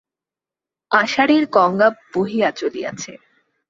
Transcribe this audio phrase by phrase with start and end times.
[0.91, 3.11] আষাঢ়ের গঙ্গা বহিয়া চলিয়াছে।